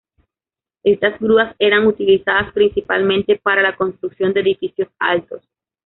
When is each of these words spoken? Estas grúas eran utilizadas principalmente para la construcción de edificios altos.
Estas 0.81 1.19
grúas 1.19 1.55
eran 1.59 1.85
utilizadas 1.85 2.51
principalmente 2.53 3.37
para 3.37 3.61
la 3.61 3.75
construcción 3.75 4.33
de 4.33 4.39
edificios 4.39 4.87
altos. 4.97 5.43